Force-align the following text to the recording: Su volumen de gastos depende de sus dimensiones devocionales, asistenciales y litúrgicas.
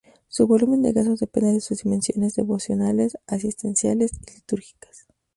Su 0.29 0.47
volumen 0.47 0.81
de 0.81 0.93
gastos 0.93 1.19
depende 1.19 1.53
de 1.53 1.59
sus 1.61 1.83
dimensiones 1.83 2.33
devocionales, 2.33 3.19
asistenciales 3.27 4.09
y 4.31 4.33
litúrgicas. 4.33 5.05